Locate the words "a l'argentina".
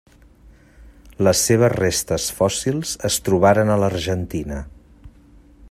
3.75-4.59